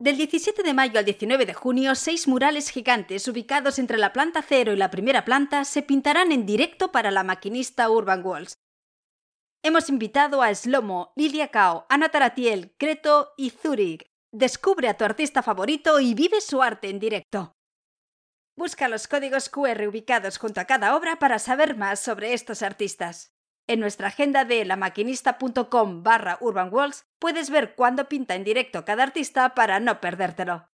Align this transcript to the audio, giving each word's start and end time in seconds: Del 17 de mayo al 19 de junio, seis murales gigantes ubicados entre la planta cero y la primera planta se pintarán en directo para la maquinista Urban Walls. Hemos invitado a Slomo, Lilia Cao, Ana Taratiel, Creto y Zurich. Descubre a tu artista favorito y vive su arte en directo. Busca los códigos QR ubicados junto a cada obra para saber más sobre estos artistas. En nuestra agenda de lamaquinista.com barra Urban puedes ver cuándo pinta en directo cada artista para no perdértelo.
Del 0.00 0.16
17 0.16 0.62
de 0.62 0.74
mayo 0.74 1.00
al 1.00 1.04
19 1.04 1.44
de 1.44 1.54
junio, 1.54 1.96
seis 1.96 2.28
murales 2.28 2.70
gigantes 2.70 3.26
ubicados 3.26 3.80
entre 3.80 3.98
la 3.98 4.12
planta 4.12 4.42
cero 4.46 4.72
y 4.72 4.76
la 4.76 4.92
primera 4.92 5.24
planta 5.24 5.64
se 5.64 5.82
pintarán 5.82 6.30
en 6.30 6.46
directo 6.46 6.92
para 6.92 7.10
la 7.10 7.24
maquinista 7.24 7.90
Urban 7.90 8.24
Walls. 8.24 8.54
Hemos 9.64 9.88
invitado 9.88 10.40
a 10.40 10.54
Slomo, 10.54 11.12
Lilia 11.16 11.48
Cao, 11.48 11.84
Ana 11.88 12.10
Taratiel, 12.10 12.76
Creto 12.78 13.32
y 13.36 13.50
Zurich. 13.50 14.06
Descubre 14.32 14.88
a 14.88 14.96
tu 14.96 15.04
artista 15.04 15.42
favorito 15.42 15.98
y 15.98 16.14
vive 16.14 16.40
su 16.40 16.62
arte 16.62 16.90
en 16.90 17.00
directo. 17.00 17.56
Busca 18.56 18.86
los 18.86 19.08
códigos 19.08 19.48
QR 19.48 19.88
ubicados 19.88 20.38
junto 20.38 20.60
a 20.60 20.66
cada 20.66 20.94
obra 20.94 21.18
para 21.18 21.40
saber 21.40 21.76
más 21.76 21.98
sobre 21.98 22.34
estos 22.34 22.62
artistas. 22.62 23.32
En 23.70 23.80
nuestra 23.80 24.08
agenda 24.08 24.46
de 24.46 24.64
lamaquinista.com 24.64 26.02
barra 26.02 26.38
Urban 26.40 26.70
puedes 27.18 27.50
ver 27.50 27.74
cuándo 27.74 28.08
pinta 28.08 28.34
en 28.34 28.42
directo 28.42 28.86
cada 28.86 29.02
artista 29.02 29.54
para 29.54 29.78
no 29.78 30.00
perdértelo. 30.00 30.67